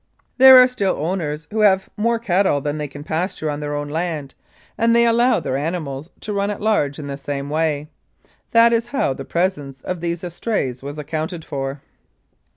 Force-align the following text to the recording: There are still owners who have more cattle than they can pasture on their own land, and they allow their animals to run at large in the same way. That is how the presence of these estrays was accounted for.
There 0.39 0.57
are 0.57 0.67
still 0.67 0.95
owners 0.97 1.47
who 1.51 1.59
have 1.61 1.87
more 1.95 2.17
cattle 2.17 2.59
than 2.59 2.79
they 2.79 2.87
can 2.87 3.03
pasture 3.03 3.51
on 3.51 3.59
their 3.59 3.75
own 3.75 3.87
land, 3.87 4.33
and 4.75 4.95
they 4.95 5.05
allow 5.05 5.39
their 5.39 5.55
animals 5.57 6.09
to 6.21 6.33
run 6.33 6.49
at 6.49 6.59
large 6.59 6.97
in 6.97 7.05
the 7.05 7.17
same 7.17 7.51
way. 7.51 7.87
That 8.49 8.73
is 8.73 8.87
how 8.87 9.13
the 9.13 9.25
presence 9.25 9.79
of 9.81 10.01
these 10.01 10.23
estrays 10.23 10.81
was 10.81 10.97
accounted 10.97 11.45
for. 11.45 11.83